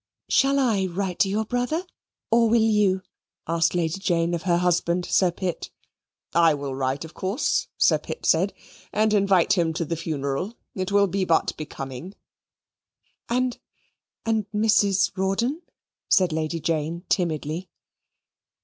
[0.29, 1.85] "Shall I write to your brother
[2.31, 3.03] or will you?"
[3.45, 5.69] asked Lady Jane of her husband, Sir Pitt.
[6.33, 8.51] "I will write, of course," Sir Pitt said,
[8.91, 12.15] "and invite him to the funeral: it will be but becoming."
[13.29, 13.59] "And
[14.25, 15.11] and Mrs.
[15.15, 15.61] Rawdon,"
[16.09, 17.69] said Lady Jane timidly.